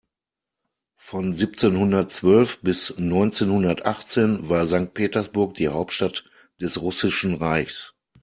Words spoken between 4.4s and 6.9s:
war Sankt Petersburg die Hauptstadt des